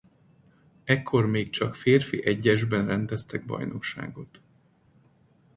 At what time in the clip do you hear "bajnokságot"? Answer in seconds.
3.45-4.41